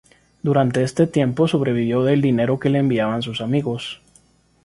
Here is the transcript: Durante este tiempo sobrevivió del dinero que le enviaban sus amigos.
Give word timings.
Durante 0.41 0.81
este 0.81 1.05
tiempo 1.05 1.47
sobrevivió 1.47 2.01
del 2.03 2.23
dinero 2.23 2.57
que 2.59 2.71
le 2.71 2.79
enviaban 2.79 3.21
sus 3.21 3.39
amigos. 3.39 4.01